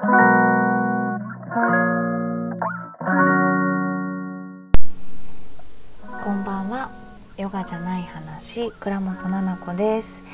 [0.00, 0.08] こん
[6.42, 6.90] ばんは。
[7.36, 10.24] ヨガじゃない話倉本々子です、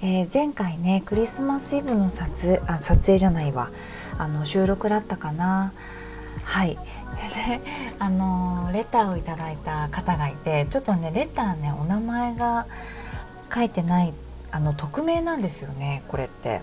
[0.00, 3.70] えー、前回ねクリスマスイブの撮影あ撮影じゃないわ。
[4.16, 5.74] あの収録だったかな。
[6.44, 6.78] はい。
[7.98, 12.66] あのレターをいただいた方がいてちょっとねレターねお名前が
[13.54, 14.14] 書いてない
[14.50, 16.62] あの匿名なんですよねこれって。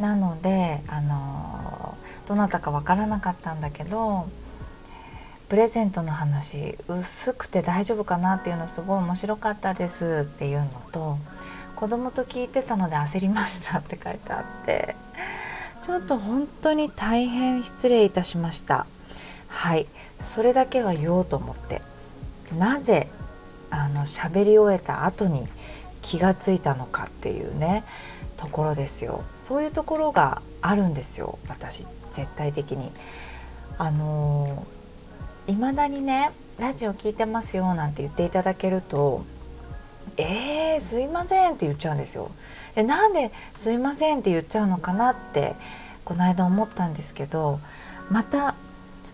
[0.00, 1.96] なのであの
[2.26, 4.28] どなたかわからなかったんだけど
[5.48, 11.18] プレゼントの話薄くて大丈夫かなっていうのすごい面白かったですっていうのと
[11.76, 14.96] 子供と聞いてたので焦りましたって書いてあって
[15.82, 18.86] ちょっと本当に大変失礼いたしました。
[19.48, 19.86] はい。
[20.20, 21.80] それだけは言おうと思って。
[22.56, 23.08] なぜ
[23.70, 25.46] あの喋り終えた後に
[26.02, 27.84] 気がついたのかっていうね
[28.36, 32.90] ところですよそういうところがあるんですよ私絶対的に
[33.78, 34.80] あのー
[35.50, 39.24] いまだにねラジオ聞いてますよなんて言っていただけると
[40.16, 42.30] えー、すいませんって言っちゃうんですよ。
[42.74, 45.56] でなんですいませんって言っちゃうのかなって
[46.04, 47.58] この間思ったんですけど
[48.10, 48.54] また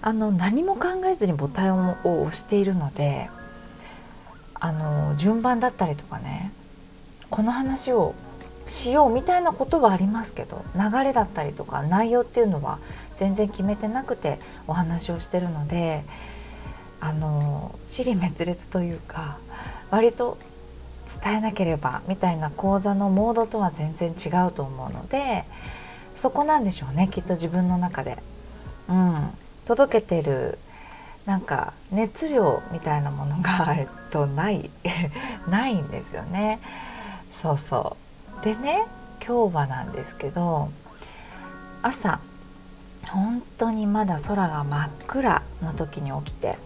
[0.02, 3.30] あの何も考えずにボタンを押しているので
[4.54, 6.52] あの順番だったりとかね
[7.30, 8.14] この話を
[8.66, 12.78] しようみたいなことはありますけど流れだったりとか内容っていうのは
[13.14, 16.04] 全然決めてなくてお話をしてるので
[17.00, 19.38] あの尻滅裂というか
[19.90, 20.38] 割と
[21.22, 25.44] 伝えなければみたいな講座のモードとは全然違うと思うので
[26.16, 28.18] そこなんでしょうねきっと自分の中で。
[28.88, 29.30] うん、
[29.64, 30.58] 届けてる
[31.24, 34.70] なんか熱量みたいなものが、えっと、ない
[35.48, 36.60] ないんですよね。
[37.40, 37.96] そうそ
[38.40, 38.44] う。
[38.44, 38.86] でね
[39.26, 40.70] 今日はなんですけど
[41.82, 42.20] 朝
[43.08, 46.56] 本当にまだ空が真っ暗の時に起きて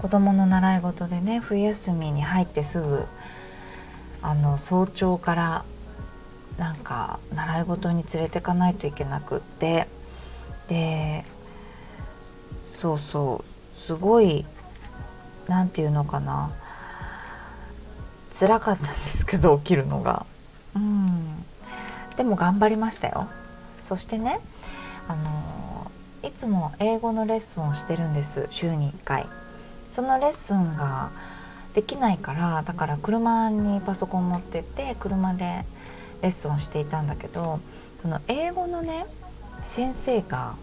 [0.00, 3.04] 子供の習い事でね冬休みに入ってすぐ
[4.22, 5.64] あの早朝から
[6.58, 9.86] なんか習い事に連れてかないといけなくって
[10.68, 11.24] で
[12.66, 14.46] そうそうすごい
[15.48, 16.52] 何て言うのかな。
[18.32, 20.24] 辛かったんですけど起きるのが。
[20.74, 21.44] うん。
[22.16, 23.28] でも頑張りましたよ。
[23.80, 24.40] そしてね
[25.08, 25.90] あの
[26.22, 29.26] いつも英語のレッスンをしてるんです週に1回。
[29.90, 31.10] そのレッスンが
[31.74, 35.64] できないからだから車にパソコン持ってって車で
[36.22, 37.60] レッスンをしていたんだけど
[38.02, 39.06] その英語のね
[39.62, 40.54] 先生が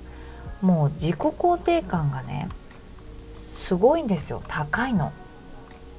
[0.61, 2.49] もう自己肯定感がね
[3.35, 4.41] すごいんですよ。
[4.47, 5.11] 高いの。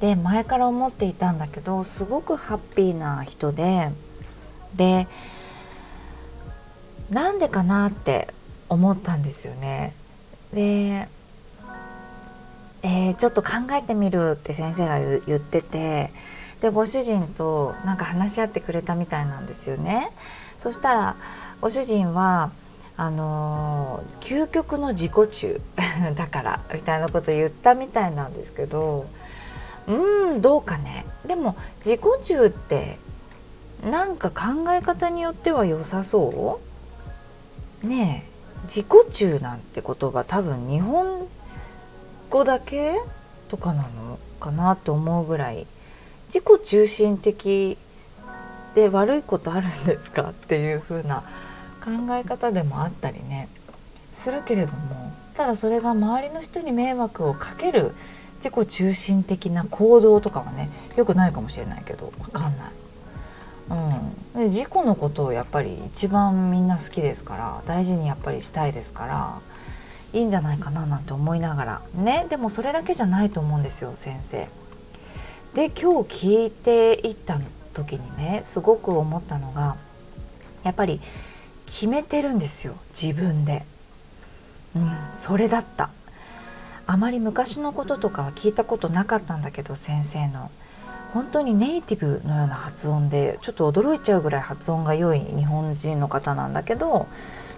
[0.01, 3.91] で前から思っていたんだけどすごくハッピーな人で
[4.77, 5.09] で
[7.11, 8.29] なんでかなって
[8.69, 9.95] 思ったんですよね。
[10.53, 11.09] で、
[12.83, 16.11] えー、ちょっと考えてみるって先生が言ってて
[16.61, 20.11] でご主人となんか話し合ってくれたみたいなんですよね。
[20.59, 21.17] そしたら
[21.61, 22.51] ご主人は
[22.97, 25.61] あのー、究極の自己中
[26.17, 29.07] だからみたいなこと言ったみたいなんですけど
[29.89, 31.07] うんどうかね。
[31.27, 32.99] でも自己中って
[33.83, 36.61] なんか考え方によっては良さそ
[37.83, 37.87] う？
[37.87, 38.29] ねえ。
[38.65, 41.27] 自己中なんて言葉多分日本
[42.29, 43.01] 語だけ
[43.49, 45.67] とかなのかなと思うぐらい。
[46.27, 47.79] 自己中心的
[48.75, 51.23] で悪いことあるんですかっていう風な
[51.83, 53.49] 考え方でもあったりね。
[54.13, 57.93] するけれどもただそれが周りの人に迷惑をかける
[58.39, 62.71] 自己中心的な行動とかはねよくないかもしれないけど分かんない。
[63.71, 69.41] うん、で事故のことをやっぱり一番みんな好きですから大事にやっぱりしたいですから
[70.15, 74.49] いいんじゃないかななんて思いながらねでもそれだけじゃないと思うんですよ先生。
[75.55, 77.39] で今日聞いていった
[77.75, 79.77] 時にねすごく思ったのが
[80.63, 81.01] やっぱり
[81.67, 83.65] 決めてるんですよ自分で。
[84.77, 85.91] うん、それだった
[86.89, 90.51] あまり昔のこととかは聞いたことなかったんだけど先生の。
[91.13, 97.07] 本当にネイティブのような発音でちょっと驚いちゃうぐらい発音が良い日本人の方なんだけど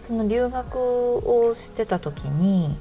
[0.07, 0.77] その留学
[1.19, 2.77] をしてた時に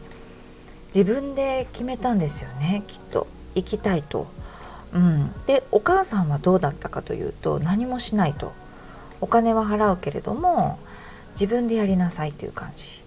[0.88, 2.84] 自分で決めたんですよね。
[2.88, 3.28] きっと。
[3.54, 4.28] 行きたいと。
[4.92, 8.54] うん、でお母さんはどうだったかというと何もしないと。
[9.22, 10.80] お金は払うけれども
[11.34, 12.99] 自分でやりなさいという感じ、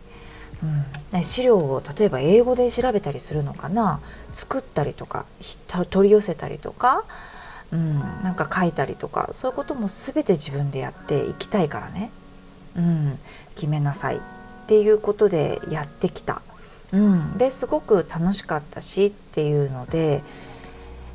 [1.13, 4.01] うん、資料を例えば英語で調べたりするのかな？
[4.33, 5.27] 作ったりとか
[5.91, 7.05] 取り寄せたりとか
[7.73, 12.11] うん、なんか書いたりとかそういうことも全て自分でやっていきたいからね、
[12.77, 13.19] うん、
[13.55, 14.21] 決めなさいっ
[14.67, 16.43] ていうことでやってきた、
[16.93, 20.23] うん、ですごく楽しかったしっていうので、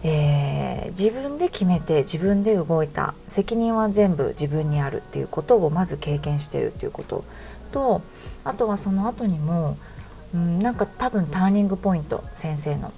[0.02, 3.14] えー、自分で決めて自分で動いた。
[3.28, 7.24] 責任は全部自分にあるっていうことをまず経験してるっていうこと。
[7.68, 8.02] と
[8.44, 9.78] あとはその後にも、
[10.34, 12.92] うん、なんか多分ターニングポイント先生の。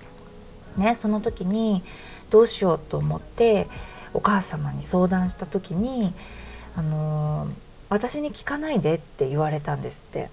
[0.78, 1.84] ね、その時に
[2.30, 3.68] どうしようと思って
[4.14, 6.14] お母様に相談した時に、
[6.76, 7.50] あのー、
[7.90, 10.30] 私に聞かないでって言われたんですって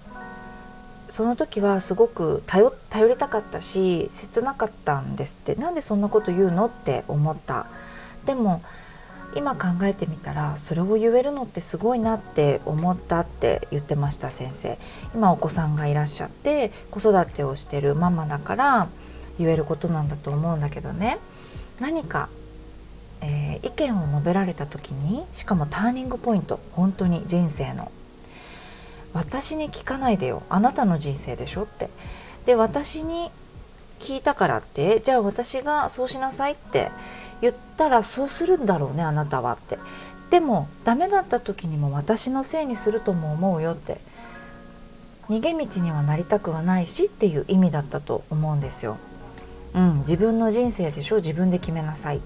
[1.09, 7.67] その時はすごく頼頼りたかったし切なかったんですってなんでそんなこと言うのって思った
[8.25, 8.61] でも
[9.35, 14.77] 今考えてみたらそれを言えるのってすごいなって思ったって言ってました先生。
[15.13, 18.87] 今お子さんがいらっしゃって子育てをしてるママだから
[19.37, 21.19] 言えることなんだと思うんだけどね。
[21.79, 22.29] 何か、
[23.21, 26.59] えー、意見を述べられた時にしかもターニングポイント。
[26.71, 27.91] 本当に人生の。
[29.13, 30.43] 私に聞かないでよ。
[30.49, 31.89] あなたの人生でしょって。
[32.45, 33.29] で私に
[33.99, 36.91] 聞いたからってじゃあ私がそうしなさいって
[37.41, 39.77] 言ったらそうするんだろうねあなたはって。
[40.29, 43.99] でもダメだった時にも私のせいにするとも思うよって。
[45.29, 48.97] 逃げ道にはなりたくはないしっていう意味だったと思うんですよ。
[49.73, 51.17] うん、自分の人生でしょ？
[51.17, 52.19] 自分で決めなさいっ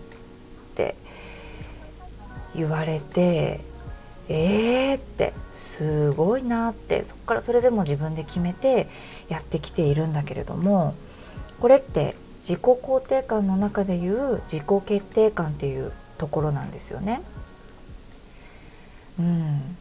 [0.75, 0.95] て。
[2.55, 3.61] 言われて
[4.29, 5.33] えーって。
[5.53, 7.03] すごいなって。
[7.03, 8.87] そこからそれでも自分で決めて
[9.29, 10.93] やってきているんだけれども
[11.59, 17.21] これって自己肯定感の中でいう自己決定感っていうところなんですよね。
[19.19, 19.77] うん、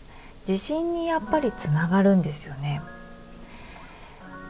[0.47, 2.83] 自信にやっぱりつながるんですよね。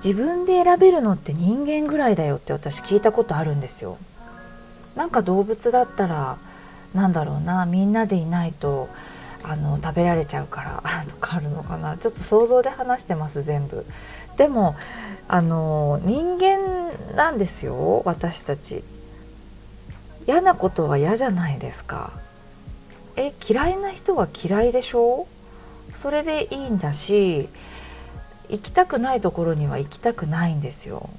[0.03, 3.99] 自分で選べるのって人間ぐらいだよって私聞いたことあるんですよ。
[4.97, 6.39] なんか動物だったら
[6.95, 8.89] なんだろうなみんなでいないと
[9.43, 13.87] あの食べられちゃうから とかあるのかなちょっと想像で話してます全部。
[14.37, 14.77] でも
[15.29, 18.83] あの人間なんですよ私たち。
[20.27, 22.13] 嫌なことは嫌じゃないですか。
[23.17, 25.27] え嫌いな人は嫌いでしょ？
[25.95, 27.49] それでいいんだし
[28.49, 31.11] 行きたくないところには行きたくないんですよ。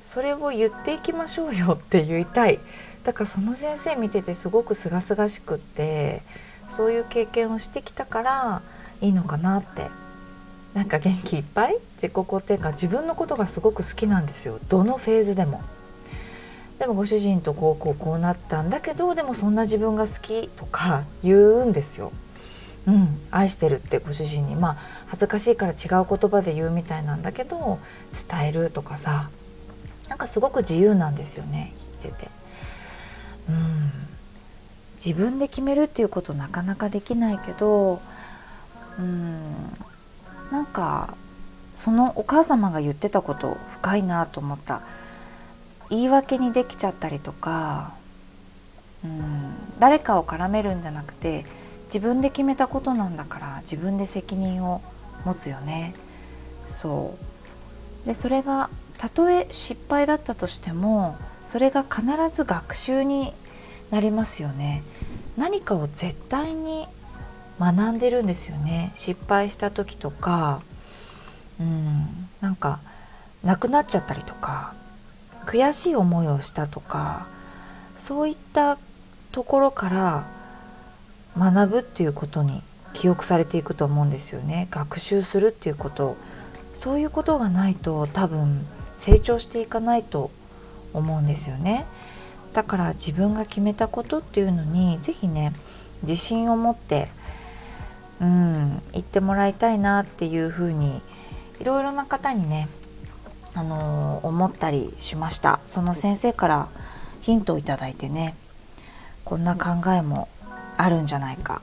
[0.00, 2.60] それを言っていきましょうよって言いたい
[3.02, 6.22] だからその先生見ててすごく清々しくって
[6.68, 8.62] そういう経験をしてきたから
[9.00, 9.88] いいのかなって
[10.76, 11.78] なんか元気いっぱい？
[11.94, 12.72] 自己肯定感。
[12.72, 14.60] 自分のことがすごく好きなんですよ。
[14.68, 15.62] どのフェーズでも。
[16.78, 22.12] でもご主人とこうこうこうなったんだけどでもそんな自分が好きとか言うんですよ。
[22.86, 24.54] うん、愛してるってご主人に。
[24.54, 24.76] まあ
[25.06, 27.78] 恥ずかしいから違う言葉で言うみたいなんだけど
[28.28, 29.30] 伝えるとかさ。
[30.10, 31.72] なんかすごく自由なんですよね。
[32.02, 32.28] 生きてて。
[33.48, 33.90] うん。
[34.96, 38.02] 自分で決めるっていうことなかなかできないけど
[38.98, 39.42] うん。
[40.50, 41.16] なんか
[41.72, 44.82] そのお母様が言ってたこと深いなと思った。
[45.88, 47.94] 言い訳にできちゃったりとか
[49.04, 51.44] うん誰かを絡めるんじゃなくて
[51.86, 54.82] 自分で決めたことなんだから自分で責任を
[55.24, 55.94] 持つよね。
[56.68, 57.14] そ
[58.04, 58.06] う。
[58.06, 62.02] でそれがたとえ失敗だったとしてもそれが必
[62.34, 63.32] ず学習に
[63.90, 64.82] なりますよね。
[65.36, 66.88] 何かを絶対に
[67.58, 68.92] 学んでるんですよね。
[68.94, 70.62] 失敗した時とか
[71.60, 72.80] うんなんか
[73.44, 74.74] 亡くなっちゃったりとか
[75.46, 77.26] 悔しい思いをしたとか
[77.96, 78.78] そういった
[79.32, 80.26] ところから
[81.38, 84.68] 学ぶっていうことに記憶されていくと思うんですよね。
[84.70, 86.16] 学習するっていうこと。
[86.74, 90.30] そういうことがないと多分成長していかないと
[90.92, 91.86] 思うんですよね。
[92.52, 95.52] だから自分が決めたことっていうのに是非ね
[96.02, 97.08] 自信を持って
[98.20, 98.82] うん。
[98.92, 101.02] 言ってもらいたいなっていうふうに
[101.60, 102.68] いろいろな方にね
[103.54, 105.60] あのー、思ったりしました。
[105.64, 106.68] その先生から
[107.22, 108.36] ヒントをいただいてね
[109.24, 110.28] こんな考えも
[110.76, 111.62] あるんじゃないか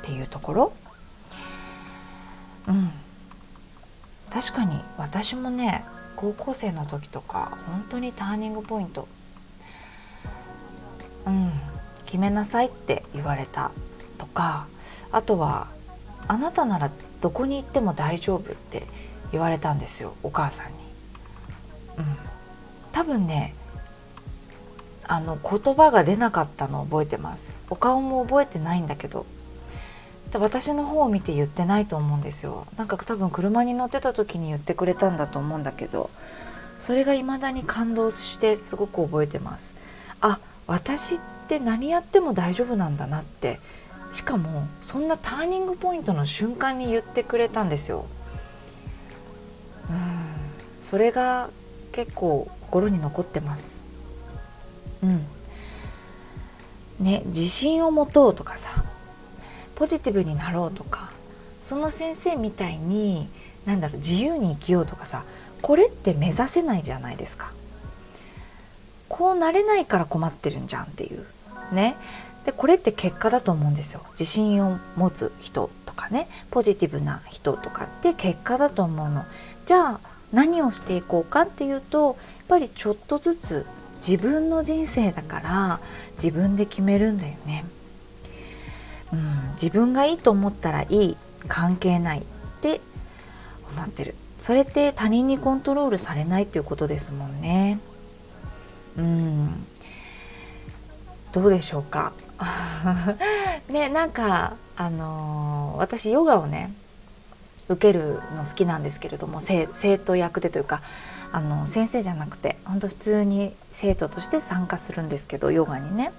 [0.00, 0.72] っていうところ。
[2.68, 2.90] うん。
[4.30, 5.84] 確かに私もね
[6.16, 9.08] 高校生の時とか本当にターニングポイント。
[11.26, 11.50] うん。
[12.06, 13.70] 決めなさいって言われた
[14.18, 14.66] とか
[15.10, 15.68] あとは
[16.28, 18.86] あなたならどこに行っても大丈夫って
[19.32, 20.72] 言われたんですよお母さんに。
[21.98, 22.04] うん、
[22.92, 23.54] 多分ね
[25.04, 27.58] あの言葉が出なかったのを覚えてます。
[27.68, 29.26] お顔も覚えてないんだけど。
[30.38, 32.66] 私の方を見て言ってないと思うんですよ。
[32.78, 36.08] なんか多分車に乗ってた時に言ってくれたんだと思うんだけど
[36.78, 39.76] それが未だに感動してすごく覚えてます。
[40.20, 43.60] あ私って何やっても大丈夫なんだなって
[44.12, 48.06] しかもそんなターニングポイントの瞬間に言ってくれたんですよ。
[49.88, 49.96] うん。
[50.82, 51.48] それが
[51.92, 53.82] 結構心に残ってます。
[55.02, 55.26] うん。
[57.00, 58.84] ね自信を持とうとかさ
[59.74, 61.10] ポジティブになろうとか
[61.62, 63.28] その先生みたいに
[63.64, 65.24] 何だろう自由に生きようとかさ
[65.62, 67.52] これって目指せないじゃないですか。
[69.08, 71.24] こうなれないから困ってるんじゃんっていう。
[71.72, 71.96] ね。
[72.44, 74.02] でこれって結果だと思うんですよ。
[74.12, 79.24] 自信を持つ人とかねポジティブな人とかって結果だと思うの。
[79.66, 80.00] じゃあ
[80.32, 82.16] 何をしていこうかっていうとやっ
[82.48, 83.66] ぱりちょっとずつ
[83.98, 85.80] 自分の人生だから
[86.14, 87.64] 自分で決めるんだよね、
[89.12, 92.22] うん、自分がいいと思ったらいい関係ないっ
[92.60, 92.80] て
[93.76, 94.16] 思ってる。
[94.40, 97.78] それって他人にコントロールされないっていうことですもんね。
[98.98, 99.64] うん
[101.32, 102.12] どうでしょうか？
[103.68, 106.72] ねなんかあのー、私ヨガをね
[107.68, 109.66] 受けるの好きなんですけれども生
[109.98, 110.82] 徒役でというか
[111.32, 116.12] あの先生じゃなくて本当普通に生徒として参加するんですけどヨガにね。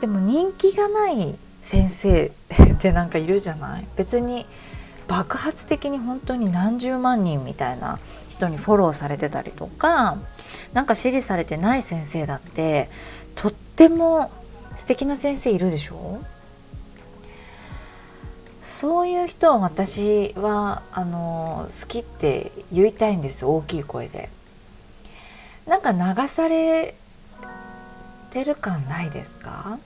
[0.00, 2.32] でも人気がない先生
[2.72, 3.86] ってなんかいるじゃない？
[3.96, 4.46] 別に
[5.06, 7.98] 爆発的に本当に何十万人みたいな
[8.30, 10.16] 人にフォローされてたりとか
[10.72, 12.88] なんか支持されてない先生だって
[13.34, 14.30] とっても
[14.76, 16.20] 素敵な先生いるでしょ？
[18.64, 24.30] そういう人は私はあの好きって言いたいんです大きい声で。
[25.66, 26.94] なんか流され
[28.30, 29.78] てる感ないですか？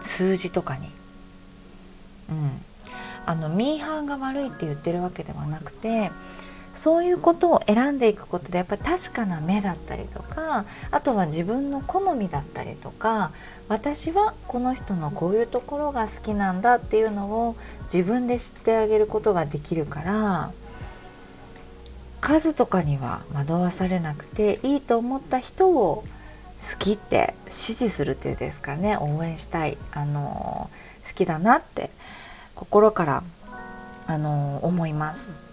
[0.00, 0.88] 数字とかに。
[2.30, 2.64] うん、
[3.26, 6.12] あのミーハーが悪いって言ってるわけではなくて
[6.74, 13.32] そういうことを選んでいくことでやっぱり確かな目だったりとかあとは自分の好みだったりとか
[13.68, 17.56] 私はこの人のこういうところが好きなんだっていうのを
[17.92, 20.52] 自分で知ってあげることができるから
[22.20, 26.04] 数とかには惑わされなくていいと思った人を
[26.70, 30.70] 好きって支持するっていうんですかね応援したい、あの
[31.06, 31.90] 好きだなって
[32.54, 33.22] 心から
[34.06, 35.49] あの思います。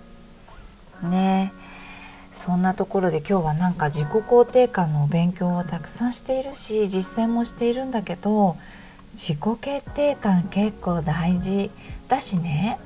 [1.04, 1.54] ね。
[2.34, 8.58] そんなところで今日はなんか自己肯定感の勉強をたくさんしているし実践もしているんだけど
[9.14, 11.72] 自己決定感結構大事
[12.08, 12.78] だしね。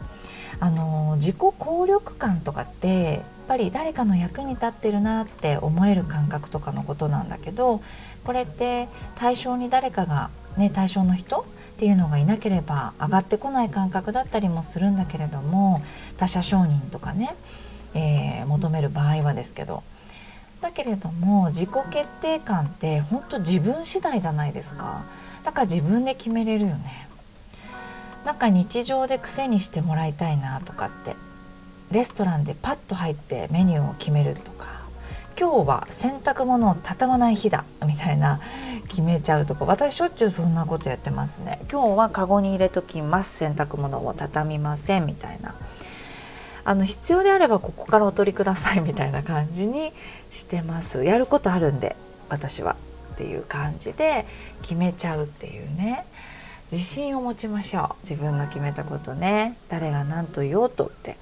[0.61, 7.81] あの自己効力感とかってやっぱり誰かの役に立ってるなって思える感覚とかのことなんだけど
[8.23, 11.43] これって対象に誰かがね対象の人っ
[11.77, 15.81] ていうのがいなければ上がってこない感覚だったりもするんだけれども
[16.17, 17.35] 他者承認とかね、
[17.93, 19.83] えー、求める場合はですけど
[20.61, 25.03] だけれども自己決定感って本当自分次第じゃないですか。
[25.43, 27.07] だから自分で決めれるよね。
[28.25, 31.15] なんか日常で癖にしてもらいたいなとかって
[31.89, 34.67] レストランでパッと入ってメニューを決めるとか
[35.39, 38.39] 今日は洗濯物を畳まない日だみたいな
[38.89, 41.59] 決めちゃうとか私しょっちゅうそんなことやってますね。
[41.71, 43.37] 今日はカゴに入れときます。
[43.37, 45.55] 洗濯物を畳みませんみたいな。
[46.63, 49.93] あの必要であればここからお取りくださいみたいな感じに
[50.31, 51.03] してます。
[51.03, 51.95] やることあるんで
[52.29, 52.75] 私は
[53.13, 54.25] っていう感じで
[54.61, 56.05] 決めちゃうっていうね。
[56.71, 58.09] 自信を持ちましょう。
[58.09, 59.57] 自分の決めたことね。
[59.69, 61.17] 誰が何と言おうとって。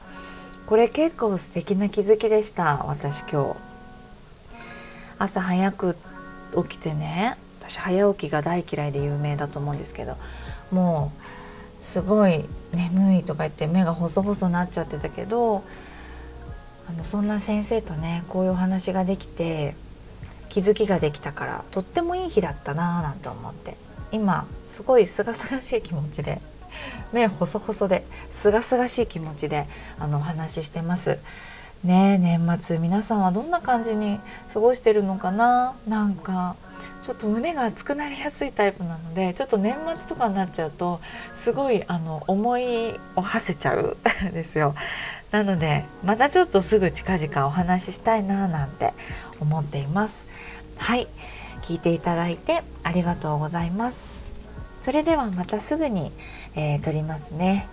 [0.67, 2.83] これ結構素敵な気づきでした。
[2.85, 3.69] 私今日。
[5.19, 5.97] 朝早く
[6.55, 10.15] 起きてね私早起きが大嫌いで有名だと思うんですけど
[10.71, 11.11] も
[11.81, 15.63] うすごい眠いとか言って目が細々なっちゃってたけど
[16.89, 19.75] あのそんな先生とねこういうお話ができて
[20.49, 23.77] 気づきができたからとってもいい日だったなぁなんて思って。
[24.11, 26.41] 今すごい清々しい気持ちで
[27.13, 29.67] ね細々ですがすがしい気持ちで
[29.99, 31.19] あのお話ししてます。
[31.83, 34.19] ね年末皆さんはどんな感じに
[34.51, 35.75] 過ごしてるのかな？
[35.87, 36.55] なんか。
[37.01, 40.99] ちょっと胸が熱くなりやすいタイプなのでちょっと年末とかになっちゃうと
[41.35, 43.97] すごいあの思いを馳せちゃう
[44.33, 44.75] ですよ。
[45.31, 48.93] なのでまたちょっとすぐ近々お話ししたいななんて
[49.39, 50.27] 思っています。
[50.77, 51.07] はい
[51.61, 54.27] 聞いていただいてありがとうございます。
[54.83, 56.11] それではまたすぐに、
[56.55, 57.67] えー、撮りますね。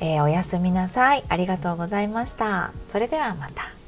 [0.00, 1.24] えー、おやすみなさい。
[1.28, 2.72] ありがとうございました。
[2.88, 3.83] それではまた。